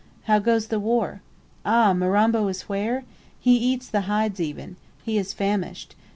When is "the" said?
0.69-0.79, 3.87-4.01